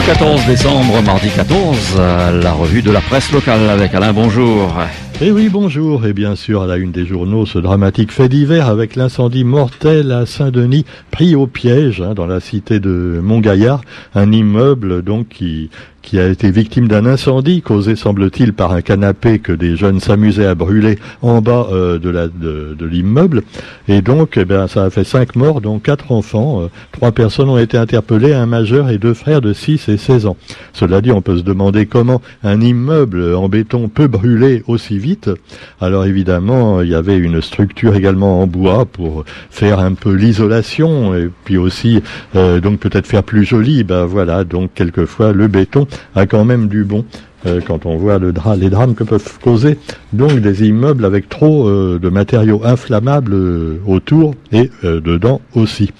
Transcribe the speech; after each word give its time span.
Le 0.00 0.06
14 0.06 0.46
décembre, 0.46 1.02
mardi 1.02 1.28
14, 1.28 1.98
la 2.42 2.52
revue 2.52 2.80
de 2.80 2.90
la 2.90 3.02
presse 3.02 3.30
locale 3.32 3.68
avec 3.68 3.94
Alain, 3.94 4.14
bonjour. 4.14 4.72
Eh 5.20 5.30
oui, 5.30 5.50
bonjour. 5.50 6.06
Et 6.06 6.14
bien 6.14 6.36
sûr, 6.36 6.62
à 6.62 6.66
la 6.66 6.78
une 6.78 6.90
des 6.90 7.04
journaux, 7.04 7.44
ce 7.44 7.58
dramatique 7.58 8.10
fait 8.10 8.30
divers 8.30 8.68
avec 8.68 8.96
l'incendie 8.96 9.44
mortel 9.44 10.10
à 10.10 10.24
Saint-Denis, 10.24 10.86
pris 11.10 11.34
au 11.34 11.46
piège 11.46 12.00
hein, 12.00 12.14
dans 12.14 12.26
la 12.26 12.40
cité 12.40 12.80
de 12.80 13.20
Montgaillard, 13.22 13.82
un 14.14 14.32
immeuble 14.32 15.02
donc 15.02 15.28
qui 15.28 15.68
qui 16.02 16.18
a 16.18 16.26
été 16.28 16.50
victime 16.50 16.88
d'un 16.88 17.06
incendie 17.06 17.62
causé, 17.62 17.96
semble-t-il, 17.96 18.52
par 18.52 18.72
un 18.72 18.82
canapé 18.82 19.38
que 19.38 19.52
des 19.52 19.76
jeunes 19.76 20.00
s'amusaient 20.00 20.46
à 20.46 20.54
brûler 20.54 20.98
en 21.22 21.40
bas 21.40 21.68
euh, 21.70 21.98
de, 21.98 22.10
la, 22.10 22.28
de, 22.28 22.76
l'immeuble. 22.84 23.42
Et 23.88 24.02
donc, 24.02 24.36
eh 24.36 24.44
bien, 24.44 24.66
ça 24.66 24.84
a 24.84 24.90
fait 24.90 25.04
cinq 25.04 25.36
morts, 25.36 25.60
dont 25.60 25.78
quatre 25.78 26.12
enfants. 26.12 26.62
Euh, 26.62 26.68
trois 26.92 27.12
personnes 27.12 27.48
ont 27.48 27.58
été 27.58 27.76
interpellées, 27.76 28.32
un 28.32 28.46
majeur 28.46 28.90
et 28.90 28.98
deux 28.98 29.14
frères 29.14 29.40
de 29.40 29.52
6 29.52 29.88
et 29.88 29.96
16 29.96 30.26
ans. 30.26 30.36
Cela 30.72 31.00
dit, 31.00 31.12
on 31.12 31.22
peut 31.22 31.38
se 31.38 31.42
demander 31.42 31.86
comment 31.86 32.22
un 32.42 32.60
immeuble 32.60 33.34
en 33.34 33.48
béton 33.48 33.88
peut 33.88 34.08
brûler 34.08 34.62
aussi 34.66 34.98
vite. 34.98 35.30
Alors 35.80 36.04
évidemment, 36.06 36.82
il 36.82 36.88
y 36.88 36.94
avait 36.94 37.18
une 37.18 37.40
structure 37.40 37.94
également 37.94 38.42
en 38.42 38.46
bois 38.46 38.86
pour 38.86 39.24
faire 39.50 39.78
un 39.78 39.94
peu 39.94 40.12
l'isolation 40.12 41.14
et 41.14 41.28
puis 41.44 41.56
aussi, 41.56 42.02
euh, 42.36 42.60
donc 42.60 42.80
peut-être 42.80 43.06
faire 43.06 43.22
plus 43.22 43.44
joli. 43.44 43.84
Ben 43.84 44.04
voilà, 44.04 44.44
donc 44.44 44.70
quelquefois 44.74 45.32
le 45.32 45.48
béton 45.48 45.86
a 46.14 46.26
quand 46.26 46.44
même 46.44 46.68
du 46.68 46.84
bon. 46.84 47.04
Euh, 47.46 47.60
quand 47.66 47.86
on 47.86 47.96
voit 47.96 48.18
le 48.18 48.34
les 48.58 48.70
drames 48.70 48.94
que 48.94 49.04
peuvent 49.04 49.38
causer 49.40 49.78
donc 50.12 50.40
des 50.40 50.66
immeubles 50.66 51.04
avec 51.04 51.28
trop 51.28 51.68
euh, 51.68 51.98
de 52.00 52.08
matériaux 52.10 52.60
inflammables 52.64 53.32
euh, 53.32 53.80
autour 53.86 54.34
et 54.52 54.70
dedans 54.82 55.40
aussi. 55.54 55.90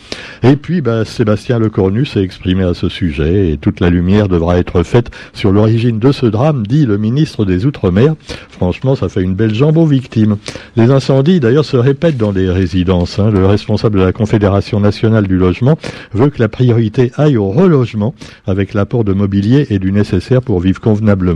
Et 0.43 0.57
puis 0.57 0.81
bah, 0.81 1.05
Sébastien 1.05 1.59
Lecornu 1.59 2.05
s'est 2.05 2.23
exprimé 2.23 2.65
à 2.65 2.75
ce 2.75 2.89
sujet 2.89 3.51
et 3.51 3.57
toute 3.57 3.81
la 3.81 3.91
lumière 3.91 4.29
devra 4.29 4.59
être 4.59 4.83
faite 4.83 5.11
sur 5.33 5.53
l'origine 5.53 5.99
de 5.99 6.13
ce 6.13 6.27
drame, 6.27 6.67
dit 6.67 6.85
le 6.85 6.99
ministre 6.99 7.45
des 7.45 7.67
Outre-mer. 7.67 8.15
Franchement, 8.49 8.95
ça 8.95 9.09
fait 9.09 9.23
une 9.23 9.35
belle 9.35 9.55
jambe 9.55 9.77
aux 9.77 9.87
victimes. 9.87 10.37
Les 10.77 10.91
incendies 10.91 11.41
d'ailleurs 11.41 11.65
se 11.65 11.77
répètent 11.77 12.17
dans 12.17 12.33
les 12.33 12.51
résidences. 12.51 13.19
Hein. 13.19 13.31
Le 13.31 13.47
responsable 13.47 13.99
de 13.99 14.05
la 14.05 14.13
Confédération 14.13 14.81
nationale 14.81 15.27
du 15.27 15.37
logement 15.37 15.79
veut 16.13 16.31
que 16.31 16.41
la 16.41 16.49
priorité 16.49 17.13
aille 17.17 17.37
au 17.37 17.51
relogement 17.51 18.15
avec 18.47 18.75
l'apport 18.75 19.05
de 19.05 19.13
mobilier 19.13 19.67
et 19.71 19.79
du 19.79 19.93
nécessaire 19.93 20.43
pour 20.43 20.61
vivre 20.61 20.81
convenablement 20.81 21.30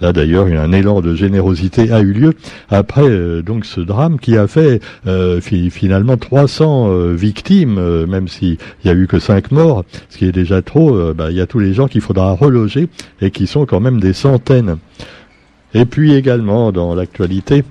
Là 0.00 0.12
d'ailleurs, 0.12 0.46
un 0.46 0.72
élan 0.72 1.00
de 1.00 1.14
générosité 1.14 1.92
a 1.92 2.00
eu 2.00 2.12
lieu 2.12 2.34
après 2.68 3.08
euh, 3.08 3.42
donc 3.42 3.64
ce 3.64 3.80
drame 3.80 4.18
qui 4.18 4.36
a 4.36 4.46
fait 4.46 4.80
euh, 5.06 5.40
finalement 5.40 6.16
300 6.16 6.88
euh, 6.90 7.14
victimes, 7.14 7.80
même 8.06 8.28
s'il 8.28 8.58
y 8.84 8.88
a 8.88 8.94
eu 8.94 9.06
que 9.06 9.18
5 9.18 9.52
morts, 9.52 9.84
ce 10.08 10.18
qui 10.18 10.26
est 10.26 10.32
déjà 10.32 10.62
trop. 10.62 11.12
Bah, 11.14 11.30
il 11.30 11.36
y 11.36 11.40
a 11.40 11.46
tous 11.46 11.58
les 11.58 11.72
gens 11.72 11.88
qu'il 11.88 12.00
faudra 12.00 12.32
reloger 12.32 12.88
et 13.20 13.30
qui 13.30 13.46
sont 13.46 13.66
quand 13.66 13.80
même 13.80 14.00
des 14.00 14.12
centaines. 14.12 14.78
Et 15.74 15.84
puis 15.84 16.14
également 16.14 16.72
dans 16.72 16.94
l'actualité, 16.94 17.64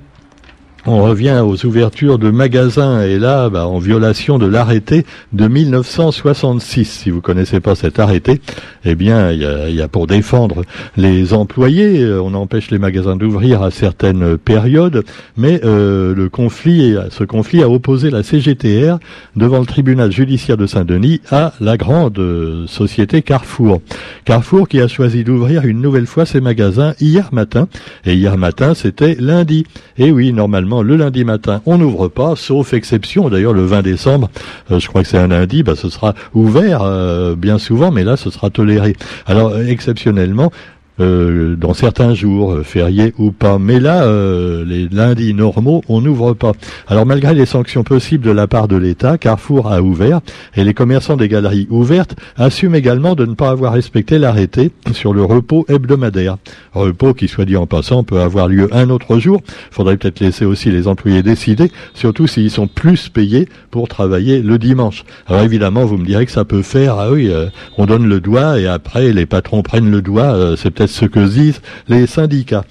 on 0.89 1.03
revient 1.03 1.43
aux 1.45 1.65
ouvertures 1.67 2.17
de 2.17 2.31
magasins 2.31 3.03
et 3.03 3.19
là, 3.19 3.49
bah, 3.49 3.67
en 3.67 3.77
violation 3.77 4.39
de 4.39 4.47
l'arrêté 4.47 5.05
de 5.33 5.47
1966. 5.47 6.85
Si 6.85 7.11
vous 7.11 7.21
connaissez 7.21 7.59
pas 7.59 7.75
cet 7.75 7.99
arrêté, 7.99 8.41
eh 8.85 8.95
bien, 8.95 9.31
il 9.31 9.75
y 9.75 9.81
a, 9.81 9.87
pour 9.87 10.07
défendre 10.07 10.63
les 10.97 11.33
employés, 11.33 12.01
euh, 12.01 12.21
on 12.21 12.33
empêche 12.33 12.71
les 12.71 12.79
magasins 12.79 13.15
d'ouvrir 13.15 13.61
à 13.61 13.69
certaines 13.69 14.37
périodes, 14.37 15.03
mais 15.37 15.61
euh, 15.63 16.15
le 16.15 16.27
conflit, 16.27 16.95
ce 17.11 17.23
conflit 17.23 17.61
a 17.61 17.69
opposé 17.69 18.09
la 18.09 18.23
CGTR 18.23 18.97
devant 19.35 19.59
le 19.59 19.67
tribunal 19.67 20.11
judiciaire 20.11 20.57
de 20.57 20.65
Saint-Denis 20.65 21.21
à 21.29 21.53
la 21.59 21.77
grande 21.77 22.19
société 22.67 23.21
Carrefour. 23.21 23.81
Carrefour 24.25 24.67
qui 24.67 24.81
a 24.81 24.87
choisi 24.87 25.23
d'ouvrir 25.23 25.65
une 25.65 25.81
nouvelle 25.81 26.07
fois 26.07 26.25
ses 26.25 26.41
magasins 26.41 26.95
hier 26.99 27.29
matin, 27.31 27.67
et 28.05 28.15
hier 28.15 28.37
matin 28.37 28.73
c'était 28.73 29.15
lundi. 29.19 29.65
Et 29.97 30.11
oui, 30.11 30.33
normalement 30.33 30.78
le 30.83 30.95
lundi 30.95 31.23
matin, 31.23 31.61
on 31.65 31.77
n'ouvre 31.77 32.07
pas, 32.07 32.35
sauf 32.35 32.73
exception. 32.73 33.29
D'ailleurs, 33.29 33.53
le 33.53 33.65
20 33.65 33.81
décembre, 33.81 34.29
euh, 34.71 34.79
je 34.79 34.87
crois 34.87 35.03
que 35.03 35.07
c'est 35.07 35.17
un 35.17 35.27
lundi, 35.27 35.63
bah, 35.63 35.75
ce 35.75 35.89
sera 35.89 36.13
ouvert 36.33 36.81
euh, 36.83 37.35
bien 37.35 37.57
souvent, 37.57 37.91
mais 37.91 38.03
là, 38.03 38.17
ce 38.17 38.29
sera 38.29 38.49
toléré. 38.49 38.95
Alors, 39.25 39.57
exceptionnellement, 39.57 40.51
euh, 40.99 41.55
dans 41.55 41.73
certains 41.73 42.13
jours, 42.13 42.51
euh, 42.51 42.63
fériés 42.63 43.13
ou 43.17 43.31
pas. 43.31 43.57
Mais 43.57 43.79
là, 43.79 44.03
euh, 44.03 44.65
les 44.65 44.89
lundis 44.89 45.33
normaux, 45.33 45.81
on 45.87 46.01
n'ouvre 46.01 46.33
pas. 46.33 46.51
Alors 46.87 47.05
malgré 47.05 47.33
les 47.33 47.45
sanctions 47.45 47.83
possibles 47.83 48.25
de 48.25 48.31
la 48.31 48.47
part 48.47 48.67
de 48.67 48.75
l'État, 48.75 49.17
Carrefour 49.17 49.71
a 49.71 49.81
ouvert 49.81 50.19
et 50.55 50.63
les 50.65 50.73
commerçants 50.73 51.15
des 51.15 51.29
galeries 51.29 51.67
ouvertes 51.69 52.15
assument 52.35 52.75
également 52.75 53.15
de 53.15 53.25
ne 53.25 53.33
pas 53.33 53.49
avoir 53.49 53.73
respecté 53.73 54.19
l'arrêté 54.19 54.71
sur 54.91 55.13
le 55.13 55.23
repos 55.23 55.65
hebdomadaire. 55.69 56.37
Repos 56.73 57.13
qui, 57.13 57.29
soit 57.29 57.45
dit 57.45 57.55
en 57.55 57.65
passant, 57.65 58.03
peut 58.03 58.19
avoir 58.19 58.49
lieu 58.49 58.67
un 58.73 58.89
autre 58.89 59.19
jour. 59.19 59.41
Faudrait 59.71 59.95
peut-être 59.95 60.19
laisser 60.19 60.43
aussi 60.43 60.69
les 60.69 60.87
employés 60.87 61.23
décider, 61.23 61.71
surtout 61.93 62.27
s'ils 62.27 62.51
sont 62.51 62.67
plus 62.67 63.07
payés 63.07 63.47
pour 63.71 63.87
travailler 63.87 64.41
le 64.41 64.57
dimanche. 64.57 65.05
Alors 65.27 65.43
évidemment, 65.43 65.85
vous 65.85 65.97
me 65.97 66.05
direz 66.05 66.25
que 66.25 66.31
ça 66.31 66.43
peut 66.43 66.61
faire, 66.61 66.95
ah 66.99 67.11
oui, 67.11 67.31
on 67.77 67.85
donne 67.85 68.07
le 68.07 68.19
doigt 68.19 68.59
et 68.59 68.67
après 68.67 69.13
les 69.13 69.25
patrons 69.25 69.61
prennent 69.61 69.89
le 69.89 70.01
doigt, 70.01 70.55
c'est 70.57 70.71
peut-être 70.71 70.88
ce 70.89 71.05
que 71.05 71.19
disent 71.19 71.61
les 71.87 72.07
syndicats. 72.07 72.65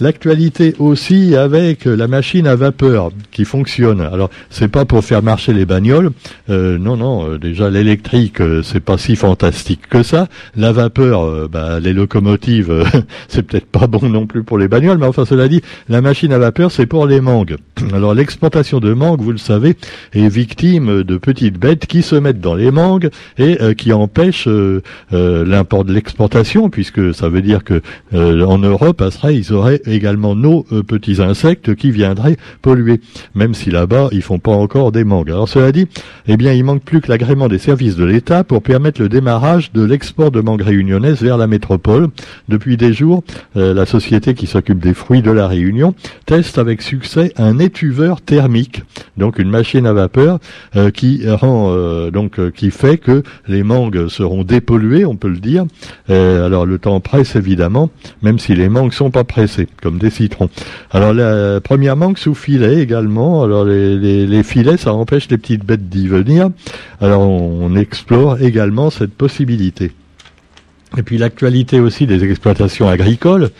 L'actualité 0.00 0.74
aussi 0.78 1.34
avec 1.34 1.84
la 1.84 2.06
machine 2.06 2.46
à 2.46 2.54
vapeur 2.54 3.10
qui 3.32 3.44
fonctionne. 3.44 4.00
Alors 4.00 4.30
c'est 4.48 4.68
pas 4.68 4.84
pour 4.84 5.04
faire 5.04 5.24
marcher 5.24 5.52
les 5.52 5.66
bagnoles, 5.66 6.10
euh, 6.50 6.78
non 6.78 6.96
non. 6.96 7.30
Euh, 7.30 7.38
déjà 7.38 7.68
l'électrique 7.68 8.40
euh, 8.40 8.62
c'est 8.62 8.78
pas 8.78 8.96
si 8.96 9.16
fantastique 9.16 9.88
que 9.90 10.04
ça. 10.04 10.28
La 10.54 10.70
vapeur, 10.70 11.48
bah, 11.48 11.80
les 11.80 11.92
locomotives 11.92 12.84
c'est 13.28 13.42
peut-être 13.42 13.66
pas 13.66 13.88
bon 13.88 14.08
non 14.08 14.26
plus 14.26 14.44
pour 14.44 14.56
les 14.56 14.68
bagnoles, 14.68 14.98
mais 14.98 15.06
enfin 15.06 15.24
cela 15.24 15.48
dit, 15.48 15.62
la 15.88 16.00
machine 16.00 16.32
à 16.32 16.38
vapeur 16.38 16.70
c'est 16.70 16.86
pour 16.86 17.06
les 17.06 17.20
mangues. 17.20 17.56
Alors 17.92 18.14
l'exportation 18.14 18.78
de 18.78 18.92
mangues, 18.92 19.20
vous 19.20 19.32
le 19.32 19.38
savez, 19.38 19.76
est 20.12 20.28
victime 20.28 21.02
de 21.02 21.18
petites 21.18 21.58
bêtes 21.58 21.86
qui 21.86 22.02
se 22.02 22.14
mettent 22.14 22.40
dans 22.40 22.54
les 22.54 22.70
mangues 22.70 23.10
et 23.36 23.58
qui 23.76 23.92
empêchent 23.92 24.48
l'import 25.10 25.84
de 25.84 25.92
l'exportation, 25.92 26.70
puisque 26.70 27.12
ça 27.14 27.28
veut 27.28 27.42
dire 27.42 27.64
que 27.64 27.82
en 28.12 28.58
Europe, 28.58 29.02
après, 29.02 29.36
ils 29.36 29.52
auraient 29.52 29.80
également 29.88 30.34
nos 30.34 30.66
euh, 30.72 30.82
petits 30.82 31.20
insectes 31.20 31.74
qui 31.74 31.90
viendraient 31.90 32.36
polluer, 32.62 33.00
même 33.34 33.54
si 33.54 33.70
là-bas 33.70 34.08
ils 34.12 34.22
font 34.22 34.38
pas 34.38 34.52
encore 34.52 34.92
des 34.92 35.04
mangues. 35.04 35.30
Alors 35.30 35.48
cela 35.48 35.72
dit, 35.72 35.86
eh 36.26 36.36
bien 36.36 36.52
il 36.52 36.64
manque 36.64 36.82
plus 36.82 37.00
que 37.00 37.08
l'agrément 37.08 37.48
des 37.48 37.58
services 37.58 37.96
de 37.96 38.04
l'État 38.04 38.44
pour 38.44 38.62
permettre 38.62 39.00
le 39.00 39.08
démarrage 39.08 39.72
de 39.72 39.82
l'export 39.82 40.30
de 40.30 40.40
mangues 40.40 40.62
réunionnaises 40.62 41.22
vers 41.22 41.36
la 41.36 41.46
métropole. 41.46 42.08
Depuis 42.48 42.76
des 42.76 42.92
jours, 42.92 43.22
euh, 43.56 43.74
la 43.74 43.86
société 43.86 44.34
qui 44.34 44.46
s'occupe 44.46 44.78
des 44.78 44.94
fruits 44.94 45.22
de 45.22 45.30
la 45.30 45.46
Réunion 45.46 45.94
teste 46.26 46.58
avec 46.58 46.82
succès 46.82 47.32
un 47.36 47.58
étuveur 47.58 48.20
thermique, 48.20 48.82
donc 49.16 49.38
une 49.38 49.50
machine 49.50 49.86
à 49.86 49.92
vapeur 49.92 50.38
euh, 50.76 50.90
qui 50.90 51.28
rend 51.28 51.58
donc 52.10 52.52
qui 52.52 52.70
fait 52.70 52.98
que 52.98 53.22
les 53.46 53.62
mangues 53.62 54.08
seront 54.08 54.44
dépolluées, 54.44 55.04
on 55.04 55.16
peut 55.16 55.28
le 55.28 55.38
dire. 55.38 55.64
alors 56.08 56.66
le 56.66 56.78
temps 56.78 57.00
presse 57.00 57.36
évidemment, 57.36 57.90
même 58.22 58.38
si 58.38 58.54
les 58.54 58.68
mangues 58.68 58.92
sont 58.92 59.10
pas 59.10 59.24
pressées 59.24 59.68
comme 59.80 59.98
des 59.98 60.10
citrons. 60.10 60.50
Alors 60.90 61.12
la 61.12 61.60
première 61.60 61.96
mangue 61.96 62.18
sous 62.18 62.34
filet 62.34 62.80
également. 62.80 63.42
Alors 63.42 63.64
les, 63.64 64.42
filets, 64.42 64.76
ça 64.76 64.92
empêche 64.92 65.28
les 65.28 65.38
petites 65.38 65.64
bêtes 65.64 65.88
d'y 65.88 66.08
venir. 66.08 66.50
Alors 67.00 67.22
on 67.22 67.74
explore 67.76 68.40
également 68.40 68.90
cette 68.90 69.14
possibilité. 69.14 69.92
Et 70.96 71.02
puis 71.02 71.18
l'actualité 71.18 71.80
aussi 71.80 72.06
des 72.06 72.24
exploitations 72.24 72.88
agricoles. 72.88 73.50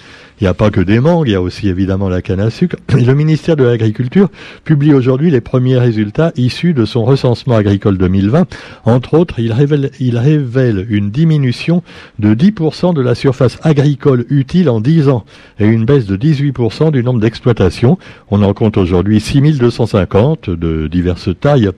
Il 0.41 0.45
n'y 0.45 0.49
a 0.49 0.55
pas 0.55 0.71
que 0.71 0.81
des 0.81 1.01
mangues, 1.01 1.27
il 1.27 1.33
y 1.33 1.35
a 1.35 1.43
aussi 1.43 1.69
évidemment 1.69 2.09
la 2.09 2.23
canne 2.23 2.39
à 2.39 2.49
sucre. 2.49 2.77
le 2.95 3.13
ministère 3.13 3.57
de 3.57 3.65
l'Agriculture 3.65 4.29
publie 4.63 4.95
aujourd'hui 4.95 5.33
les 5.33 5.41
premiers 5.41 5.79
résultats 5.79 6.31
issus 6.37 6.75
de 6.75 6.85
son 6.85 7.05
recensement 7.05 7.57
agricole 7.57 7.99
2020. 7.99 8.47
Entre 8.85 9.15
autres, 9.15 9.41
il 9.41 9.53
révèle, 9.53 9.91
il 9.99 10.17
révèle 10.17 10.87
une 10.91 11.11
diminution 11.11 11.83
de 12.21 12.37
10% 12.37 12.95
de 12.95 13.01
la 13.01 13.17
surface 13.17 13.59
agricole 13.65 14.27
utile 14.31 14.71
en 14.71 14.81
10 14.81 15.09
ans 15.09 15.25
et 15.59 15.67
une 15.67 15.85
baisse 15.85 16.07
de 16.07 16.17
18% 16.17 16.93
du 16.93 17.03
nombre 17.03 17.19
d'exploitations. 17.19 17.99
On 18.31 18.45
en 18.45 18.55
compte 18.55 18.77
aujourd'hui 18.77 19.19
6250 19.19 20.51
de 20.51 20.87
diverses 20.87 21.31
tailles. 21.41 21.71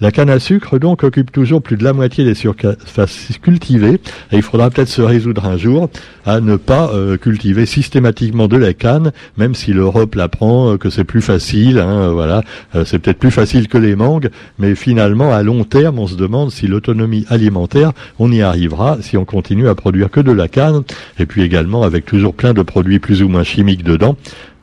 La 0.00 0.12
canne 0.12 0.30
à 0.30 0.38
sucre, 0.38 0.78
donc, 0.78 1.02
occupe 1.02 1.32
toujours 1.32 1.62
plus 1.62 1.76
de 1.76 1.84
la 1.84 1.92
moitié 1.92 2.24
des 2.24 2.34
surfaces 2.34 3.28
cultivées 3.42 4.00
et 4.30 4.36
il 4.36 4.42
faudra 4.42 4.70
peut-être 4.70 4.88
se 4.88 5.02
résoudre 5.02 5.46
un 5.46 5.56
jour 5.56 5.88
à 6.26 6.40
ne 6.40 6.56
pas 6.56 6.90
euh, 6.92 7.16
cultiver 7.16 7.66
systématiquement 7.66 8.03
de 8.04 8.56
la 8.56 8.74
canne, 8.74 9.12
même 9.36 9.54
si 9.54 9.72
l'Europe 9.72 10.14
l'apprend, 10.14 10.72
euh, 10.72 10.76
que 10.76 10.90
c'est 10.90 11.04
plus 11.04 11.22
facile, 11.22 11.78
hein, 11.78 12.10
voilà, 12.12 12.42
euh, 12.74 12.84
c'est 12.84 12.98
peut-être 12.98 13.18
plus 13.18 13.30
facile 13.30 13.68
que 13.68 13.78
les 13.78 13.96
mangues, 13.96 14.30
mais 14.58 14.74
finalement, 14.74 15.32
à 15.32 15.42
long 15.42 15.64
terme, 15.64 15.98
on 15.98 16.06
se 16.06 16.16
demande 16.16 16.50
si 16.50 16.66
l'autonomie 16.66 17.24
alimentaire, 17.28 17.92
on 18.18 18.30
y 18.30 18.42
arrivera 18.42 18.98
si 19.00 19.16
on 19.16 19.24
continue 19.24 19.68
à 19.68 19.74
produire 19.74 20.10
que 20.10 20.20
de 20.20 20.32
la 20.32 20.48
canne, 20.48 20.82
et 21.18 21.26
puis 21.26 21.42
également 21.42 21.82
avec 21.82 22.04
toujours 22.04 22.34
plein 22.34 22.52
de 22.52 22.62
produits 22.62 22.98
plus 22.98 23.22
ou 23.22 23.28
moins 23.28 23.44
chimiques 23.44 23.84
dedans. 23.84 24.16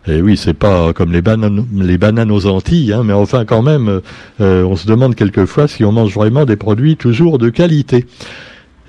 Et 0.07 0.19
oui, 0.19 0.35
c'est 0.35 0.55
pas 0.55 0.94
comme 0.94 1.11
les 1.11 1.21
bananes, 1.21 1.65
les 1.77 1.99
bananes 1.99 2.31
aux 2.31 2.47
Antilles, 2.47 2.91
hein, 2.91 3.03
mais 3.03 3.13
enfin 3.13 3.45
quand 3.45 3.61
même, 3.61 4.01
on 4.39 4.75
se 4.75 4.87
demande 4.87 5.13
quelquefois 5.13 5.67
si 5.67 5.85
on 5.85 5.91
mange 5.91 6.15
vraiment 6.15 6.45
des 6.45 6.55
produits 6.55 6.97
toujours 6.97 7.37
de 7.37 7.49
qualité. 7.49 8.07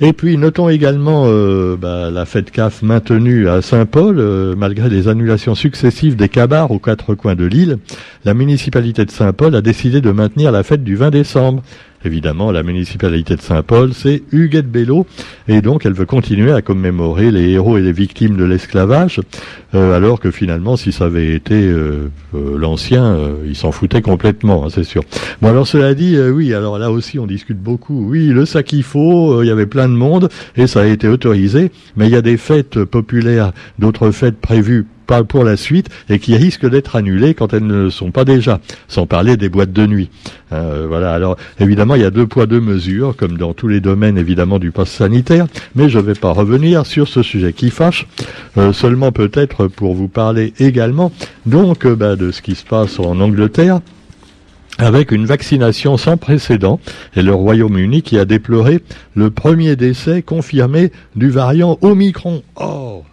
Et 0.01 0.13
puis 0.13 0.37
notons 0.37 0.69
également 0.69 1.25
euh, 1.27 1.77
bah, 1.77 2.11
la 2.11 2.25
fête 2.25 2.51
CAF 2.51 2.83
maintenue 2.83 3.49
à 3.49 3.63
Saint-Paul, 3.63 4.19
euh, 4.19 4.55
malgré 4.57 4.89
les 4.89 5.07
annulations 5.07 5.55
successives 5.55 6.17
des 6.17 6.29
cabars 6.29 6.71
aux 6.71 6.79
quatre 6.79 7.15
coins 7.15 7.35
de 7.35 7.45
l'île. 7.45 7.79
La 8.25 8.35
municipalité 8.35 9.05
de 9.05 9.11
Saint-Paul 9.11 9.55
a 9.55 9.61
décidé 9.61 10.01
de 10.01 10.11
maintenir 10.11 10.51
la 10.51 10.63
fête 10.63 10.83
du 10.83 10.97
20 10.97 11.11
décembre. 11.11 11.63
Évidemment, 12.05 12.51
la 12.51 12.63
municipalité 12.63 13.37
de 13.37 13.41
Saint-Paul, 13.41 13.93
c'est 13.95 14.23
Huguette 14.33 14.71
Bello, 14.71 15.07
et 15.47 15.61
donc 15.61 15.87
elle 15.87 15.93
veut 15.93 16.07
continuer 16.07 16.53
à 16.53 16.61
commémorer 16.61 17.31
les 17.31 17.51
héros 17.51 17.79
et 17.79 17.81
les 17.81 17.93
victimes 17.93 18.37
de 18.37 18.45
l'esclavage, 18.45 19.21
euh, 19.75 19.97
alors 19.97 20.19
que 20.19 20.31
finalement, 20.31 20.77
si 20.77 20.91
ça 20.91 21.05
avait 21.05 21.35
été 21.35 21.55
euh, 21.55 22.11
euh, 22.35 22.59
l'ancien, 22.59 23.17
il 23.47 23.55
s'en 23.55 23.71
foutait 23.71 24.03
complètement, 24.03 24.65
hein, 24.65 24.69
c'est 24.71 24.85
sûr. 24.85 25.03
Bon, 25.41 25.49
alors 25.49 25.67
cela 25.67 25.95
dit, 25.95 26.19
oui, 26.19 26.55
alors 26.55 26.79
là 26.79 26.91
aussi, 26.91 27.19
on 27.19 27.27
discute 27.27 27.59
beaucoup. 27.59 28.09
Oui, 28.09 28.27
le 28.27 28.47
sac 28.47 28.67
qu'il 28.67 28.83
faut, 28.83 29.43
il 29.43 29.47
y 29.47 29.51
avait 29.51 29.67
plein 29.67 29.89
de 29.89 29.95
monde, 29.95 30.29
et 30.57 30.67
ça 30.67 30.83
a 30.83 30.87
été 30.87 31.09
autorisé, 31.09 31.71
mais 31.97 32.07
il 32.07 32.13
y 32.13 32.17
a 32.17 32.23
des 32.23 32.37
fêtes 32.37 32.85
populaires, 32.85 33.53
d'autres 33.79 34.11
fêtes 34.11 34.41
prévues 34.41 34.87
pour 35.23 35.45
la 35.45 35.57
suite 35.57 35.89
et 36.09 36.19
qui 36.19 36.37
risquent 36.37 36.69
d'être 36.69 36.97
annulées 36.97 37.35
quand 37.35 37.53
elles 37.53 37.67
ne 37.67 37.85
le 37.85 37.91
sont 37.91 38.11
pas 38.11 38.25
déjà, 38.25 38.61
sans 38.89 39.07
parler 39.07 39.37
des 39.37 39.49
boîtes 39.49 39.73
de 39.73 39.87
nuit. 39.87 40.11
Euh, 40.53 40.87
voilà. 40.89 41.13
Alors 41.13 41.37
évidemment, 41.61 41.95
il 41.95 42.03
y 42.03 42.05
a 42.05 42.11
deux 42.11 42.27
poids 42.27 42.47
deux 42.47 42.61
mesures, 42.61 43.15
comme 43.17 43.37
dans 43.37 43.53
tous 43.53 43.69
les 43.69 43.81
domaines 43.81 44.19
évidemment 44.19 44.59
du 44.59 44.71
poste 44.71 44.95
sanitaire, 44.95 45.47
mais 45.75 45.89
je 45.89 45.99
ne 45.99 46.05
vais 46.05 46.15
pas 46.15 46.33
revenir 46.33 46.87
sur 46.87 47.09
ce 47.09 47.23
sujet 47.23 47.53
qui 47.53 47.71
fâche. 47.71 48.07
Euh, 48.57 48.73
seulement 48.73 49.13
peut-être 49.13 49.67
pour 49.67 49.95
vous 49.95 50.09
parler 50.09 50.55
également 50.59 51.13
donc 51.47 51.87
euh, 51.87 51.95
bah, 51.95 52.17
de 52.17 52.31
ce 52.31 52.43
qui 52.43 52.55
se 52.55 52.65
passe 52.65 52.99
en 52.99 53.21
Angleterre 53.21 53.81
avec 54.79 55.13
une 55.13 55.27
vaccination 55.27 55.97
sans 55.97 56.17
précédent 56.17 56.81
et 57.15 57.23
le 57.23 57.35
Royaume-Uni 57.35 58.03
qui 58.03 58.19
a 58.19 58.25
déploré 58.25 58.81
le 59.15 59.31
premier 59.31 59.77
décès 59.77 60.23
confirmé 60.23 60.93
du 61.15 61.31
variant 61.31 61.79
Omicron. 61.83 62.43
Oh 62.57 63.05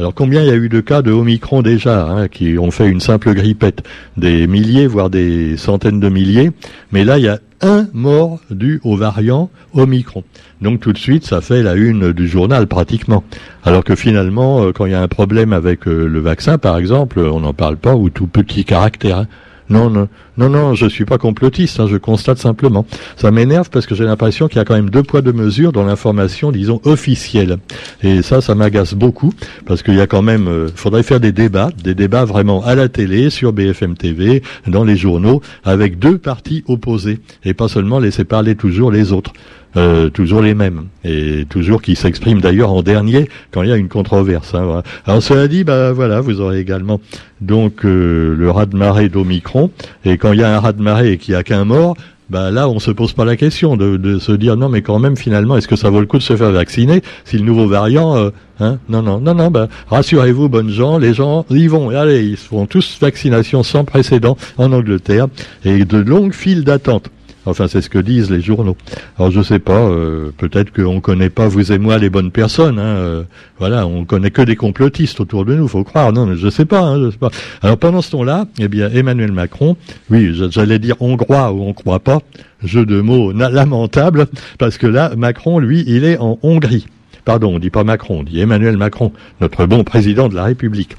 alors 0.00 0.14
combien 0.14 0.40
il 0.40 0.46
y 0.46 0.50
a 0.50 0.56
eu 0.56 0.70
de 0.70 0.80
cas 0.80 1.02
de 1.02 1.12
Omicron 1.12 1.60
déjà, 1.60 2.06
hein, 2.06 2.28
qui 2.28 2.56
ont 2.56 2.70
fait 2.70 2.88
une 2.88 3.00
simple 3.00 3.34
grippette? 3.34 3.82
Des 4.16 4.46
milliers, 4.46 4.86
voire 4.86 5.10
des 5.10 5.58
centaines 5.58 6.00
de 6.00 6.08
milliers. 6.08 6.52
Mais 6.90 7.04
là, 7.04 7.18
il 7.18 7.24
y 7.24 7.28
a 7.28 7.38
un 7.60 7.86
mort 7.92 8.40
dû 8.50 8.80
au 8.82 8.96
variant 8.96 9.50
Omicron. 9.74 10.24
Donc 10.62 10.80
tout 10.80 10.94
de 10.94 10.98
suite, 10.98 11.26
ça 11.26 11.42
fait 11.42 11.62
la 11.62 11.74
une 11.74 12.14
du 12.14 12.28
journal 12.28 12.66
pratiquement. 12.66 13.24
Alors 13.62 13.84
que 13.84 13.94
finalement, 13.94 14.62
euh, 14.62 14.72
quand 14.72 14.86
il 14.86 14.92
y 14.92 14.94
a 14.94 15.02
un 15.02 15.08
problème 15.08 15.52
avec 15.52 15.86
euh, 15.86 16.06
le 16.06 16.20
vaccin, 16.20 16.56
par 16.56 16.78
exemple, 16.78 17.18
on 17.18 17.40
n'en 17.40 17.52
parle 17.52 17.76
pas, 17.76 17.94
ou 17.94 18.08
tout 18.08 18.26
petit 18.26 18.64
caractère. 18.64 19.18
Hein. 19.18 19.26
Non, 19.68 19.90
non, 19.90 20.08
non, 20.36 20.48
non, 20.48 20.74
je 20.74 20.86
suis 20.86 21.04
pas 21.04 21.18
complotiste, 21.18 21.80
hein, 21.80 21.86
je 21.90 21.96
constate 21.96 22.38
simplement. 22.38 22.86
Ça 23.16 23.30
m'énerve 23.30 23.68
parce 23.70 23.86
que 23.86 23.94
j'ai 23.94 24.04
l'impression 24.04 24.48
qu'il 24.48 24.58
y 24.58 24.60
a 24.60 24.64
quand 24.64 24.74
même 24.74 24.90
deux 24.90 25.02
poids, 25.02 25.22
deux 25.22 25.32
mesures 25.32 25.72
dans 25.72 25.84
l'information, 25.84 26.52
disons, 26.52 26.80
officielle. 26.84 27.58
Et 28.02 28.22
ça, 28.22 28.40
ça 28.40 28.54
m'agace 28.54 28.94
beaucoup 28.94 29.32
parce 29.66 29.82
qu'il 29.82 29.94
y 29.94 30.00
a 30.00 30.06
quand 30.06 30.22
même, 30.22 30.48
euh, 30.48 30.68
faudrait 30.74 31.02
faire 31.02 31.20
des 31.20 31.32
débats, 31.32 31.70
des 31.82 31.94
débats 31.94 32.24
vraiment 32.24 32.64
à 32.64 32.74
la 32.74 32.88
télé, 32.88 33.30
sur 33.30 33.52
BFM 33.52 33.96
TV, 33.96 34.42
dans 34.66 34.84
les 34.84 34.96
journaux, 34.96 35.40
avec 35.64 35.98
deux 35.98 36.18
partis 36.18 36.64
opposés 36.68 37.18
et 37.44 37.54
pas 37.54 37.68
seulement 37.68 37.98
laisser 37.98 38.24
parler 38.24 38.54
toujours 38.54 38.90
les 38.90 39.12
autres. 39.12 39.32
Euh, 39.76 40.10
toujours 40.10 40.42
les 40.42 40.54
mêmes, 40.54 40.86
et 41.04 41.46
toujours 41.48 41.80
qui 41.80 41.94
s'expriment 41.94 42.40
d'ailleurs 42.40 42.72
en 42.72 42.82
dernier 42.82 43.28
quand 43.52 43.62
il 43.62 43.68
y 43.68 43.72
a 43.72 43.76
une 43.76 43.88
controverse. 43.88 44.52
Hein, 44.52 44.82
Alors 45.06 45.22
cela 45.22 45.46
dit, 45.46 45.62
bah 45.62 45.92
voilà, 45.92 46.20
vous 46.20 46.40
aurez 46.40 46.58
également 46.58 47.00
donc 47.40 47.84
euh, 47.84 48.34
le 48.36 48.50
raz 48.50 48.66
de 48.66 48.76
marée 48.76 49.08
d'Omicron, 49.08 49.70
et 50.04 50.18
quand 50.20 50.32
il 50.32 50.40
y 50.40 50.44
a 50.44 50.54
un 50.54 50.60
raz 50.60 50.72
de 50.72 50.82
marée 50.82 51.12
et 51.12 51.18
qu'il 51.18 51.34
n'y 51.34 51.40
a 51.40 51.42
qu'un 51.42 51.64
mort, 51.64 51.96
bah 52.30 52.52
là, 52.52 52.68
on 52.68 52.78
se 52.78 52.92
pose 52.92 53.12
pas 53.12 53.24
la 53.24 53.36
question 53.36 53.76
de, 53.76 54.18
se 54.20 54.30
dire 54.30 54.56
non, 54.56 54.68
mais 54.68 54.82
quand 54.82 55.00
même, 55.00 55.16
finalement, 55.16 55.56
est-ce 55.56 55.66
que 55.66 55.74
ça 55.74 55.90
vaut 55.90 55.98
le 55.98 56.06
coup 56.06 56.18
de 56.18 56.22
se 56.22 56.36
faire 56.36 56.52
vacciner 56.52 57.02
si 57.24 57.38
le 57.38 57.44
nouveau 57.44 57.66
variant, 57.66 58.16
euh, 58.16 58.30
hein, 58.60 58.78
non, 58.88 59.02
non, 59.02 59.20
non, 59.20 59.34
non, 59.34 59.50
bah, 59.50 59.68
rassurez-vous, 59.88 60.48
bonnes 60.48 60.70
gens, 60.70 60.98
les 60.98 61.12
gens 61.12 61.44
y 61.50 61.66
vont, 61.66 61.90
allez, 61.90 62.24
ils 62.24 62.36
font 62.36 62.66
tous 62.66 62.98
vaccination 63.00 63.64
sans 63.64 63.84
précédent 63.84 64.36
en 64.58 64.72
Angleterre 64.72 65.26
et 65.64 65.84
de 65.84 65.98
longues 65.98 66.32
files 66.32 66.62
d'attente. 66.62 67.10
Enfin, 67.46 67.68
c'est 67.68 67.80
ce 67.80 67.88
que 67.88 67.98
disent 67.98 68.30
les 68.30 68.40
journaux. 68.40 68.76
Alors, 69.18 69.30
je 69.30 69.42
sais 69.42 69.58
pas. 69.58 69.80
Euh, 69.80 70.30
peut-être 70.36 70.72
qu'on 70.72 71.00
connaît 71.00 71.30
pas 71.30 71.48
vous 71.48 71.72
et 71.72 71.78
moi 71.78 71.98
les 71.98 72.10
bonnes 72.10 72.30
personnes. 72.30 72.78
Hein, 72.78 72.96
euh, 72.96 73.22
voilà, 73.58 73.86
on 73.86 74.04
connaît 74.04 74.30
que 74.30 74.42
des 74.42 74.56
complotistes 74.56 75.20
autour 75.20 75.44
de 75.44 75.54
nous. 75.54 75.66
Faut 75.66 75.84
croire. 75.84 76.12
Non, 76.12 76.26
mais 76.26 76.36
je 76.36 76.48
sais 76.50 76.66
pas. 76.66 76.80
Hein, 76.80 77.10
sais 77.10 77.16
pas. 77.16 77.30
Alors, 77.62 77.78
pendant 77.78 78.02
ce 78.02 78.10
temps-là, 78.10 78.46
eh 78.58 78.68
bien, 78.68 78.90
Emmanuel 78.90 79.32
Macron, 79.32 79.76
oui, 80.10 80.38
j'allais 80.50 80.78
dire 80.78 80.96
hongrois 81.00 81.52
ou 81.52 81.62
on 81.62 81.72
croit 81.72 82.00
pas. 82.00 82.20
Jeu 82.62 82.84
de 82.84 83.00
mots 83.00 83.32
lamentable, 83.32 84.26
parce 84.58 84.76
que 84.76 84.86
là, 84.86 85.12
Macron, 85.16 85.58
lui, 85.58 85.82
il 85.86 86.04
est 86.04 86.18
en 86.18 86.38
Hongrie. 86.42 86.86
Pardon, 87.24 87.54
on 87.54 87.58
dit 87.58 87.70
pas 87.70 87.84
Macron, 87.84 88.20
on 88.20 88.22
dit 88.22 88.40
Emmanuel 88.40 88.76
Macron, 88.76 89.12
notre 89.40 89.66
bon 89.66 89.84
président 89.84 90.28
de 90.28 90.34
la 90.34 90.44
République. 90.44 90.96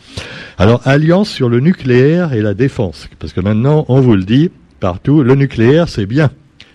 Alors, 0.58 0.82
alliance 0.86 1.30
sur 1.30 1.50
le 1.50 1.60
nucléaire 1.60 2.34
et 2.34 2.42
la 2.42 2.54
défense, 2.54 3.10
parce 3.20 3.34
que 3.34 3.42
maintenant, 3.42 3.86
on 3.90 4.02
vous 4.02 4.16
le 4.16 4.24
dit, 4.24 4.52
partout. 4.82 5.24
Le 5.24 5.36
nucléaire, 5.36 5.88
c'est 5.88 6.06
bien. 6.06 6.32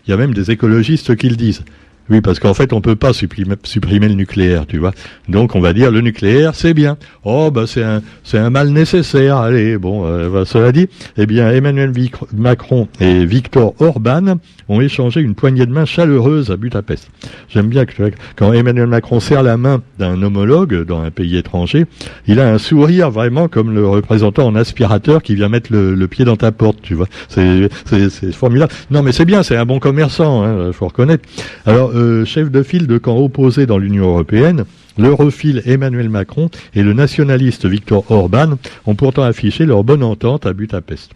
Il 0.06 0.10
y 0.10 0.14
a 0.14 0.16
même 0.16 0.32
des 0.32 0.50
écologistes 0.50 1.14
qui 1.16 1.28
le 1.28 1.36
disent. 1.36 1.62
Oui, 2.08 2.20
parce 2.20 2.38
qu'en 2.38 2.54
fait, 2.54 2.72
on 2.72 2.80
peut 2.80 2.94
pas 2.94 3.12
supprimer, 3.12 3.56
supprimer, 3.64 4.08
le 4.08 4.14
nucléaire, 4.14 4.66
tu 4.66 4.78
vois. 4.78 4.92
Donc, 5.28 5.56
on 5.56 5.60
va 5.60 5.72
dire 5.72 5.90
le 5.90 6.00
nucléaire, 6.00 6.54
c'est 6.54 6.74
bien. 6.74 6.96
Oh, 7.24 7.50
bah 7.50 7.64
c'est 7.66 7.82
un, 7.82 8.02
c'est 8.22 8.38
un 8.38 8.50
mal 8.50 8.68
nécessaire. 8.68 9.38
Allez, 9.38 9.76
bon, 9.76 10.06
euh, 10.06 10.28
bah, 10.30 10.44
cela 10.44 10.70
dit, 10.70 10.88
eh 11.16 11.26
bien, 11.26 11.50
Emmanuel 11.50 11.92
Macron 12.32 12.86
et 13.00 13.24
Victor 13.24 13.74
Orban 13.80 14.38
ont 14.68 14.80
échangé 14.80 15.20
une 15.20 15.34
poignée 15.34 15.66
de 15.66 15.72
main 15.72 15.84
chaleureuse 15.84 16.50
à 16.50 16.56
Budapest. 16.56 17.10
J'aime 17.48 17.68
bien 17.68 17.86
que 17.86 18.10
quand 18.36 18.52
Emmanuel 18.52 18.86
Macron 18.86 19.20
serre 19.20 19.42
la 19.42 19.56
main 19.56 19.82
d'un 19.98 20.20
homologue 20.22 20.84
dans 20.84 21.00
un 21.00 21.10
pays 21.10 21.36
étranger, 21.36 21.86
il 22.26 22.40
a 22.40 22.52
un 22.52 22.58
sourire 22.58 23.10
vraiment 23.10 23.48
comme 23.48 23.74
le 23.74 23.86
représentant 23.86 24.46
en 24.46 24.54
aspirateur 24.54 25.22
qui 25.22 25.34
vient 25.34 25.48
mettre 25.48 25.72
le, 25.72 26.06
pied 26.06 26.24
dans 26.24 26.36
ta 26.36 26.52
porte, 26.52 26.78
tu 26.82 26.94
vois. 26.94 27.08
C'est, 27.28 27.68
c'est, 27.86 28.32
formidable. 28.32 28.72
Non, 28.90 29.02
mais 29.02 29.10
c'est 29.10 29.24
bien, 29.24 29.42
c'est 29.42 29.56
un 29.56 29.64
bon 29.64 29.80
commerçant, 29.80 30.44
hein, 30.44 30.72
faut 30.72 30.86
reconnaître. 30.86 31.28
Alors 31.64 31.90
euh, 31.96 32.24
chef 32.24 32.50
de 32.50 32.62
file 32.62 32.86
de 32.86 32.98
camp 32.98 33.16
opposé 33.16 33.66
dans 33.66 33.78
l'Union 33.78 34.08
européenne, 34.08 34.64
l'europhile 34.98 35.62
Emmanuel 35.64 36.08
Macron 36.08 36.50
et 36.74 36.82
le 36.82 36.92
nationaliste 36.92 37.66
Viktor 37.66 38.04
Orban 38.10 38.58
ont 38.86 38.94
pourtant 38.94 39.22
affiché 39.22 39.66
leur 39.66 39.82
bonne 39.82 40.02
entente 40.02 40.46
à 40.46 40.52
Budapest. 40.52 41.10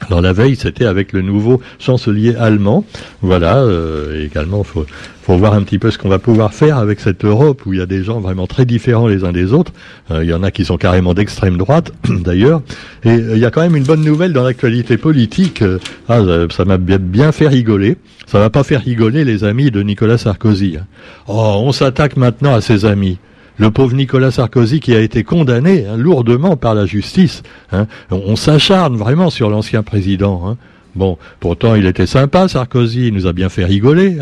Alors 0.00 0.20
la 0.20 0.32
veille, 0.32 0.56
c'était 0.56 0.84
avec 0.84 1.12
le 1.12 1.22
nouveau 1.22 1.60
chancelier 1.78 2.34
allemand. 2.34 2.84
Voilà, 3.22 3.58
euh, 3.58 4.24
également, 4.24 4.62
faut, 4.64 4.84
faut 5.22 5.36
voir 5.36 5.54
un 5.54 5.62
petit 5.62 5.78
peu 5.78 5.90
ce 5.90 5.98
qu'on 5.98 6.08
va 6.08 6.18
pouvoir 6.18 6.52
faire 6.52 6.78
avec 6.78 7.00
cette 7.00 7.24
Europe 7.24 7.64
où 7.64 7.72
il 7.72 7.78
y 7.78 7.82
a 7.82 7.86
des 7.86 8.02
gens 8.02 8.20
vraiment 8.20 8.46
très 8.46 8.66
différents 8.66 9.06
les 9.06 9.24
uns 9.24 9.32
des 9.32 9.52
autres. 9.52 9.72
Euh, 10.10 10.24
il 10.24 10.28
y 10.28 10.34
en 10.34 10.42
a 10.42 10.50
qui 10.50 10.64
sont 10.64 10.76
carrément 10.76 11.14
d'extrême 11.14 11.56
droite, 11.56 11.92
d'ailleurs. 12.08 12.62
Et 13.04 13.10
euh, 13.10 13.32
il 13.34 13.38
y 13.38 13.44
a 13.44 13.50
quand 13.50 13.62
même 13.62 13.76
une 13.76 13.84
bonne 13.84 14.04
nouvelle 14.04 14.32
dans 14.32 14.44
l'actualité 14.44 14.96
politique. 14.98 15.62
ah, 16.08 16.20
ça 16.50 16.64
m'a 16.64 16.76
bien 16.76 17.32
fait 17.32 17.48
rigoler. 17.48 17.96
Ça 18.26 18.38
va 18.40 18.50
pas 18.50 18.64
faire 18.64 18.82
rigoler 18.82 19.24
les 19.24 19.44
amis 19.44 19.70
de 19.70 19.82
Nicolas 19.82 20.18
Sarkozy. 20.18 20.76
Oh, 21.28 21.54
on 21.58 21.72
s'attaque 21.72 22.16
maintenant 22.16 22.54
à 22.54 22.60
ses 22.60 22.84
amis 22.84 23.18
le 23.58 23.70
pauvre 23.70 23.94
Nicolas 23.94 24.30
Sarkozy 24.30 24.80
qui 24.80 24.94
a 24.94 25.00
été 25.00 25.24
condamné 25.24 25.86
hein, 25.86 25.96
lourdement 25.96 26.56
par 26.56 26.74
la 26.74 26.86
justice. 26.86 27.42
Hein. 27.72 27.86
On, 28.10 28.36
s'acharne 28.36 28.96
vraiment 28.96 29.30
sur 29.30 29.50
l'ancien 29.50 29.82
président. 29.82 30.42
Hein. 30.46 30.56
Bon, 30.94 31.18
pourtant 31.40 31.74
il 31.74 31.86
était 31.86 32.06
sympa, 32.06 32.48
Sarkozy, 32.48 33.08
il 33.08 33.14
nous 33.14 33.26
a 33.26 33.32
bien 33.32 33.48
fait 33.48 33.64
rigoler. 33.64 34.18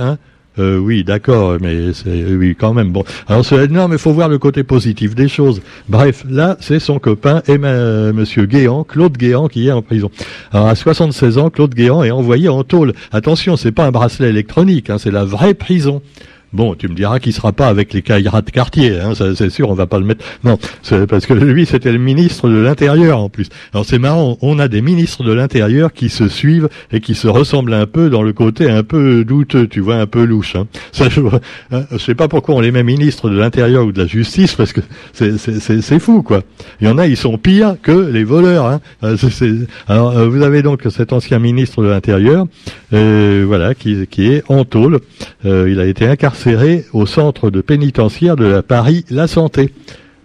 Euh, 0.58 0.76
oui, 0.76 1.02
d'accord, 1.02 1.56
mais 1.60 1.94
c'est 1.94 2.24
oui 2.24 2.54
quand 2.58 2.74
même. 2.74 2.90
Bon, 2.90 3.04
alors 3.26 3.44
c'est 3.44 3.68
non, 3.68 3.88
mais 3.88 3.96
faut 3.96 4.12
voir 4.12 4.28
le 4.28 4.38
côté 4.38 4.64
positif 4.64 5.14
des 5.14 5.28
choses. 5.28 5.62
Bref, 5.88 6.24
là, 6.28 6.58
c'est 6.60 6.78
son 6.78 6.98
copain, 6.98 7.42
et 7.48 7.56
Monsieur 7.56 8.44
Guéant, 8.44 8.84
Claude 8.84 9.16
Guéant, 9.16 9.48
qui 9.48 9.68
est 9.68 9.72
en 9.72 9.80
prison. 9.80 10.10
Alors 10.52 10.68
à 10.68 10.74
76 10.74 11.38
ans, 11.38 11.48
Claude 11.48 11.74
Guéant 11.74 12.02
est 12.02 12.10
envoyé 12.10 12.50
en 12.50 12.64
tôle. 12.64 12.92
Attention, 13.12 13.56
c'est 13.56 13.72
pas 13.72 13.86
un 13.86 13.92
bracelet 13.92 14.28
électronique, 14.28 14.90
c'est 14.98 15.10
la 15.10 15.24
vraie 15.24 15.54
prison. 15.54 16.02
Bon, 16.52 16.74
tu 16.74 16.88
me 16.88 16.94
diras 16.94 17.18
qu'il 17.18 17.32
sera 17.32 17.52
pas 17.52 17.68
avec 17.68 17.94
les 17.94 18.02
caïras 18.02 18.42
de 18.42 18.50
quartier, 18.50 19.00
hein, 19.00 19.12
c'est 19.14 19.48
sûr, 19.48 19.70
on 19.70 19.74
va 19.74 19.86
pas 19.86 19.98
le 19.98 20.04
mettre. 20.04 20.22
Non, 20.44 20.58
parce 21.08 21.24
que 21.24 21.32
lui, 21.32 21.64
c'était 21.64 21.92
le 21.92 21.98
ministre 21.98 22.50
de 22.50 22.58
l'Intérieur 22.58 23.20
en 23.20 23.30
plus. 23.30 23.48
Alors 23.72 23.86
c'est 23.86 23.98
marrant, 23.98 24.36
on 24.42 24.58
a 24.58 24.68
des 24.68 24.82
ministres 24.82 25.24
de 25.24 25.32
l'Intérieur 25.32 25.94
qui 25.94 26.10
se 26.10 26.28
suivent 26.28 26.68
et 26.92 27.00
qui 27.00 27.14
se 27.14 27.26
ressemblent 27.26 27.72
un 27.72 27.86
peu 27.86 28.10
dans 28.10 28.22
le 28.22 28.34
côté 28.34 28.68
un 28.68 28.82
peu 28.82 29.24
douteux, 29.24 29.66
tu 29.66 29.80
vois, 29.80 29.96
un 29.96 30.06
peu 30.06 30.24
louche. 30.24 30.54
Hein. 30.56 30.66
Ça, 30.92 31.08
je, 31.08 31.22
hein, 31.70 31.84
je 31.90 31.96
sais 31.96 32.14
pas 32.14 32.28
pourquoi 32.28 32.56
on 32.56 32.60
les 32.60 32.70
met 32.70 32.82
ministres 32.82 33.30
de 33.30 33.38
l'Intérieur 33.38 33.86
ou 33.86 33.92
de 33.92 34.02
la 34.02 34.06
Justice, 34.06 34.54
parce 34.54 34.74
que 34.74 34.80
c'est 35.14 35.98
fou, 35.98 36.22
quoi. 36.22 36.42
Il 36.82 36.86
y 36.86 36.90
en 36.90 36.98
a, 36.98 37.06
ils 37.06 37.16
sont 37.16 37.38
pires 37.38 37.76
que 37.82 37.92
les 37.92 38.24
voleurs. 38.24 38.66
Hein. 38.66 38.80
Euh, 39.04 39.16
alors, 39.88 40.18
euh, 40.18 40.28
vous 40.28 40.42
avez 40.42 40.62
donc 40.62 40.82
cet 40.90 41.14
ancien 41.14 41.38
ministre 41.38 41.82
de 41.82 41.88
l'Intérieur, 41.88 42.46
euh, 42.92 43.44
voilà, 43.46 43.74
qui, 43.74 44.06
qui 44.06 44.26
est 44.26 44.42
en 44.48 44.64
tôle. 44.66 45.00
il 45.44 45.80
a 45.80 45.86
été 45.86 46.06
incarcéré 46.06 46.41
au 46.92 47.06
centre 47.06 47.50
de 47.50 47.60
pénitentiaire 47.60 48.36
de 48.36 48.44
la 48.44 48.62
Paris 48.62 49.04
La 49.10 49.26
Santé. 49.26 49.72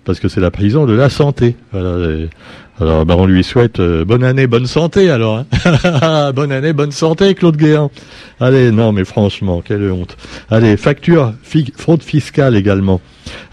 parce 0.05 0.19
que 0.19 0.27
c'est 0.27 0.39
la 0.39 0.51
prison 0.51 0.85
de 0.85 0.93
la 0.93 1.09
santé. 1.09 1.55
alors, 1.73 3.05
ben, 3.05 3.15
on 3.15 3.25
lui 3.25 3.43
souhaite 3.43 3.79
euh, 3.79 4.05
bonne 4.05 4.23
année, 4.23 4.47
bonne 4.47 4.67
santé, 4.67 5.09
alors. 5.09 5.43
Hein. 5.65 6.31
bonne 6.35 6.51
année, 6.51 6.73
bonne 6.73 6.91
santé, 6.91 7.35
Claude 7.35 7.57
Guéant. 7.57 7.91
Allez, 8.39 8.71
non, 8.71 8.91
mais 8.91 9.05
franchement, 9.05 9.61
quelle 9.61 9.91
honte. 9.91 10.15
Allez, 10.49 10.77
facture, 10.77 11.33
fraude 11.75 12.03
fiscale 12.03 12.55
également. 12.55 13.01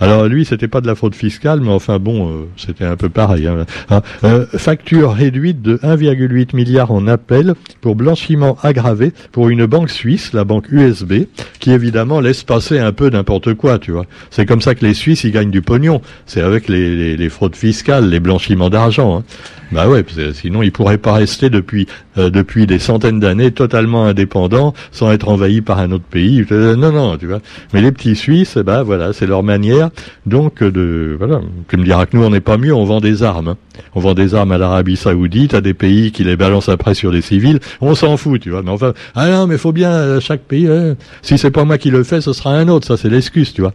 Alors 0.04 0.26
lui, 0.26 0.44
c'était 0.44 0.68
pas 0.68 0.82
de 0.82 0.86
la 0.86 0.94
fraude 0.94 1.14
fiscale, 1.14 1.60
mais 1.62 1.70
enfin 1.70 1.98
bon, 1.98 2.28
euh, 2.28 2.46
c'était 2.58 2.84
un 2.84 2.96
peu 2.96 3.08
pareil. 3.08 3.46
Hein. 3.46 3.64
Ah, 3.88 4.02
euh, 4.24 4.44
facture 4.46 5.14
réduite 5.14 5.62
de 5.62 5.78
1,8 5.78 6.54
milliard 6.54 6.92
en 6.92 7.06
appel 7.06 7.54
pour 7.80 7.96
blanchiment 7.96 8.58
aggravé 8.62 9.14
pour 9.32 9.48
une 9.48 9.64
banque 9.64 9.88
suisse, 9.88 10.34
la 10.34 10.44
banque 10.44 10.70
USB, 10.70 11.24
qui 11.58 11.70
évidemment 11.70 12.20
laisse 12.20 12.42
passer 12.42 12.78
un 12.78 12.92
peu 12.92 13.08
n'importe 13.08 13.54
quoi, 13.54 13.78
tu 13.78 13.92
vois. 13.92 14.04
C'est 14.30 14.44
comme 14.44 14.60
ça 14.60 14.74
que 14.74 14.84
les 14.84 14.92
Suisses, 14.92 15.24
ils 15.24 15.32
gagnent 15.32 15.50
du 15.50 15.62
pognon. 15.62 16.02
C'est 16.26 16.42
avec 16.42 16.68
les, 16.68 17.28
fraudes 17.30 17.56
fiscales, 17.56 18.10
les 18.10 18.20
blanchiments 18.20 18.68
d'argent. 18.68 19.18
Hein. 19.18 19.24
Bah 19.72 19.88
ouais, 19.88 20.04
sinon 20.34 20.62
ils 20.62 20.70
pourraient 20.70 20.98
pas 20.98 21.14
rester 21.14 21.50
depuis 21.50 21.88
euh, 22.16 22.30
depuis 22.30 22.66
des 22.66 22.78
centaines 22.78 23.18
d'années 23.18 23.50
totalement 23.50 24.04
indépendants, 24.04 24.74
sans 24.92 25.10
être 25.10 25.28
envahis 25.28 25.62
par 25.62 25.80
un 25.80 25.90
autre 25.90 26.04
pays. 26.04 26.46
non, 26.50 26.92
non, 26.92 27.16
tu 27.16 27.26
vois. 27.26 27.40
Mais 27.72 27.80
les 27.80 27.90
petits 27.90 28.14
Suisses, 28.14 28.56
bah 28.58 28.82
voilà, 28.82 29.12
c'est 29.12 29.26
leur 29.26 29.42
manière 29.42 29.90
donc 30.26 30.62
de 30.62 31.16
voilà, 31.18 31.40
tu 31.68 31.76
me 31.76 31.84
diras 31.84 32.06
que 32.06 32.16
nous 32.16 32.24
on 32.24 32.30
n'est 32.30 32.40
pas 32.40 32.56
mieux, 32.56 32.74
on 32.74 32.84
vend 32.84 33.00
des 33.00 33.22
armes. 33.22 33.48
Hein. 33.48 33.56
On 33.94 34.00
vend 34.00 34.14
des 34.14 34.34
armes 34.34 34.52
à 34.52 34.58
l'Arabie 34.58 34.96
Saoudite, 34.96 35.54
à 35.54 35.60
des 35.60 35.74
pays 35.74 36.12
qui 36.12 36.24
les 36.24 36.36
balancent 36.36 36.68
après 36.68 36.94
sur 36.94 37.10
des 37.10 37.22
civils. 37.22 37.60
On 37.80 37.94
s'en 37.94 38.16
fout, 38.16 38.40
tu 38.40 38.50
vois. 38.50 38.62
Mais 38.62 38.70
enfin, 38.70 38.92
ah 39.14 39.28
non, 39.28 39.46
mais 39.46 39.58
faut 39.58 39.72
bien 39.72 39.90
euh, 39.90 40.20
chaque 40.20 40.42
pays. 40.42 40.68
Hein. 40.68 40.96
Si 41.22 41.38
c'est 41.38 41.50
pas 41.50 41.64
moi 41.64 41.78
qui 41.78 41.90
le 41.90 42.04
fais, 42.04 42.20
ce 42.20 42.32
sera 42.32 42.50
un 42.50 42.68
autre. 42.68 42.86
Ça 42.86 42.96
c'est 42.96 43.08
l'excuse, 43.08 43.52
tu 43.52 43.62
vois. 43.62 43.72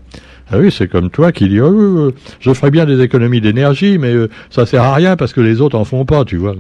Ah 0.52 0.58
oui, 0.58 0.72
c'est 0.72 0.88
comme 0.88 1.12
toi 1.12 1.32
qui 1.32 1.48
dis, 1.48 1.62
oh, 1.62 2.12
je 2.40 2.54
ferai 2.54 2.72
bien 2.72 2.86
des 2.86 3.02
économies 3.02 3.40
d'énergie, 3.40 4.00
mais 4.00 4.14
euh, 4.14 4.30
ça 4.50 4.66
sert 4.66 4.82
à 4.82 4.96
rien 4.96 5.16
parce 5.16 5.32
que 5.32 5.42
les 5.42 5.62
autres 5.62 5.78
en 5.78 5.86
font 5.86 6.06
pas, 6.06 6.26
tu 6.26 6.38
vois. 6.38 6.56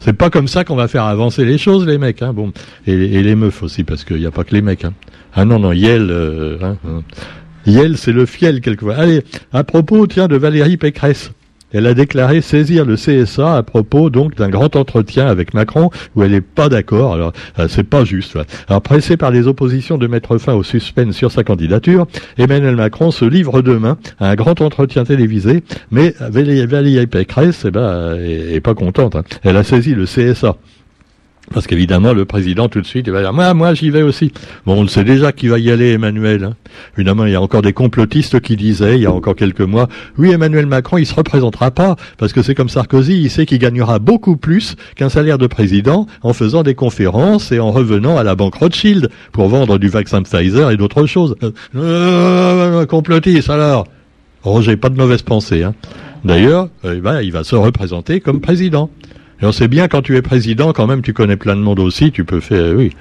C'est 0.00 0.12
pas 0.12 0.28
comme 0.28 0.46
ça 0.46 0.64
qu'on 0.64 0.76
va 0.76 0.88
faire 0.88 1.04
avancer 1.04 1.46
les 1.46 1.56
choses, 1.56 1.86
les 1.86 1.96
mecs. 1.96 2.20
Hein. 2.20 2.34
Bon, 2.34 2.52
et, 2.86 3.22
les 3.22 3.34
meufs 3.34 3.62
aussi, 3.62 3.82
parce 3.82 4.04
qu'il 4.04 4.18
n'y 4.18 4.26
a 4.26 4.30
pas 4.30 4.44
que 4.44 4.54
les 4.54 4.60
mecs. 4.60 4.84
Hein. 4.84 4.92
Ah 5.34 5.46
non, 5.46 5.58
non, 5.58 5.72
Yel, 5.72 6.08
euh, 6.10 6.58
hein, 6.62 6.76
hein. 6.86 7.02
Yel, 7.68 7.98
c'est 7.98 8.12
le 8.12 8.24
fiel 8.24 8.62
quelquefois. 8.62 8.96
Allez, 8.96 9.22
à 9.52 9.62
propos, 9.62 10.06
tiens, 10.06 10.26
de 10.26 10.36
Valérie 10.36 10.78
Pécresse. 10.78 11.32
Elle 11.70 11.86
a 11.86 11.92
déclaré 11.92 12.40
saisir 12.40 12.86
le 12.86 12.96
CSA 12.96 13.58
à 13.58 13.62
propos 13.62 14.08
donc 14.08 14.34
d'un 14.36 14.48
grand 14.48 14.74
entretien 14.74 15.26
avec 15.26 15.52
Macron 15.52 15.90
où 16.16 16.22
elle 16.22 16.30
n'est 16.30 16.40
pas 16.40 16.70
d'accord. 16.70 17.12
Alors 17.12 17.34
euh, 17.58 17.68
c'est 17.68 17.84
pas 17.84 18.06
juste. 18.06 18.38
Alors 18.68 18.80
pressé 18.80 19.18
par 19.18 19.30
les 19.30 19.46
oppositions 19.46 19.98
de 19.98 20.06
mettre 20.06 20.38
fin 20.38 20.54
au 20.54 20.62
suspense 20.62 21.14
sur 21.14 21.30
sa 21.30 21.44
candidature, 21.44 22.06
Emmanuel 22.38 22.74
Macron 22.74 23.10
se 23.10 23.26
livre 23.26 23.60
demain 23.60 23.98
à 24.18 24.30
un 24.30 24.34
grand 24.34 24.62
entretien 24.62 25.04
télévisé. 25.04 25.62
Mais 25.90 26.14
Valérie 26.18 27.06
Pécresse, 27.06 27.66
eh 27.66 27.70
ben, 27.70 28.16
est, 28.16 28.60
pas 28.60 28.74
contente. 28.74 29.14
Hein. 29.14 29.24
Elle 29.42 29.58
a 29.58 29.62
saisi 29.62 29.94
le 29.94 30.06
CSA. 30.06 30.56
Parce 31.52 31.66
qu'évidemment, 31.66 32.12
le 32.12 32.24
président, 32.24 32.68
tout 32.68 32.80
de 32.80 32.86
suite, 32.86 33.06
il 33.06 33.12
va 33.12 33.22
dire, 33.22 33.32
moi, 33.32 33.54
moi, 33.54 33.74
j'y 33.74 33.90
vais 33.90 34.02
aussi. 34.02 34.32
Bon, 34.66 34.78
on 34.78 34.82
le 34.82 34.88
sait 34.88 35.04
déjà 35.04 35.32
qu'il 35.32 35.50
va 35.50 35.58
y 35.58 35.70
aller, 35.70 35.92
Emmanuel. 35.92 36.44
Hein. 36.44 36.54
Évidemment, 36.96 37.24
il 37.24 37.32
y 37.32 37.34
a 37.34 37.40
encore 37.40 37.62
des 37.62 37.72
complotistes 37.72 38.40
qui 38.40 38.56
disaient, 38.56 38.96
il 38.96 39.02
y 39.02 39.06
a 39.06 39.12
encore 39.12 39.34
quelques 39.34 39.60
mois, 39.62 39.88
oui, 40.18 40.30
Emmanuel 40.30 40.66
Macron, 40.66 40.98
il 40.98 41.06
se 41.06 41.14
représentera 41.14 41.70
pas, 41.70 41.96
parce 42.18 42.32
que 42.32 42.42
c'est 42.42 42.54
comme 42.54 42.68
Sarkozy, 42.68 43.20
il 43.22 43.30
sait 43.30 43.46
qu'il 43.46 43.58
gagnera 43.58 43.98
beaucoup 43.98 44.36
plus 44.36 44.76
qu'un 44.96 45.08
salaire 45.08 45.38
de 45.38 45.46
président 45.46 46.06
en 46.22 46.32
faisant 46.32 46.62
des 46.62 46.74
conférences 46.74 47.52
et 47.52 47.60
en 47.60 47.70
revenant 47.70 48.16
à 48.16 48.22
la 48.22 48.34
banque 48.34 48.56
Rothschild 48.56 49.08
pour 49.32 49.48
vendre 49.48 49.78
du 49.78 49.88
vaccin 49.88 50.22
Pfizer 50.22 50.70
et 50.70 50.76
d'autres 50.76 51.06
choses. 51.06 51.36
Euh, 51.42 51.50
euh 51.76 52.86
complotiste, 52.86 53.50
alors. 53.50 53.86
Roger, 54.42 54.76
pas 54.76 54.88
de 54.88 54.96
mauvaise 54.96 55.22
pensée. 55.22 55.64
Hein. 55.64 55.74
D'ailleurs, 56.24 56.68
euh, 56.84 57.00
ben, 57.00 57.20
il 57.20 57.32
va 57.32 57.44
se 57.44 57.56
représenter 57.56 58.20
comme 58.20 58.40
président. 58.40 58.90
Et 59.40 59.46
on 59.46 59.52
sait 59.52 59.68
bien 59.68 59.88
quand 59.88 60.02
tu 60.02 60.16
es 60.16 60.22
président, 60.22 60.72
quand 60.72 60.86
même, 60.86 61.02
tu 61.02 61.12
connais 61.12 61.36
plein 61.36 61.56
de 61.56 61.60
monde 61.60 61.78
aussi, 61.78 62.12
tu 62.12 62.24
peux 62.24 62.40
faire, 62.40 62.74
oui. 62.74 62.92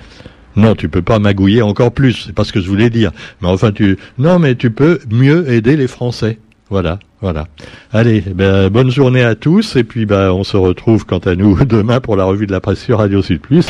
Non, 0.56 0.74
tu 0.74 0.89
peux 0.89 1.03
pas 1.03 1.20
magouiller 1.20 1.62
encore 1.62 1.91
plus, 1.91 2.25
c'est 2.25 2.34
pas 2.34 2.44
ce 2.44 2.51
que 2.51 2.62
je 2.62 2.67
voulais 2.67 2.89
dire. 2.89 3.12
Mais 3.41 3.48
enfin, 3.48 3.72
tu, 3.72 3.98
non, 4.17 4.39
mais 4.39 4.56
tu 4.56 4.72
peux 4.72 5.00
mieux 5.12 5.50
aider 5.51 5.77
les 5.77 5.88
Français. 5.88 6.39
Voilà, 6.70 7.00
voilà. 7.22 7.48
Allez, 7.94 8.22
ben, 8.22 8.70
bonne 8.70 8.89
journée 8.89 9.24
à 9.24 9.36
tous, 9.36 9.75
et 9.75 9.84
puis 9.84 10.06
ben, 10.06 10.32
on 10.32 10.44
se 10.44 10.58
retrouve 10.58 11.06
quant 11.06 11.20
à 11.20 11.36
nous 11.36 11.63
demain 11.65 12.00
pour 12.00 12.15
la 12.15 12.25
revue 12.25 12.48
de 12.48 12.51
la 12.51 12.60
presse 12.60 12.84
sur 12.84 12.98
Radio 12.98 13.22
Sud 13.22 13.39
Plus. 13.39 13.67